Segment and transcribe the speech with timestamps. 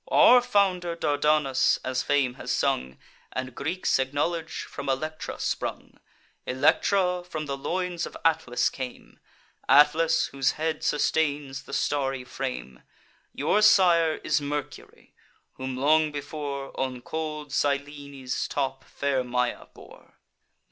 [0.09, 2.97] Our founder Dardanus, as fame has sung,
[3.33, 5.99] And Greeks acknowledge, from Electra sprung:
[6.47, 9.19] Electra from the loins of Atlas came;
[9.69, 12.81] Atlas, whose head sustains the starry frame.
[13.31, 15.13] Your sire is Mercury,
[15.53, 20.15] whom long before On cold Cyllene's top fair Maia bore.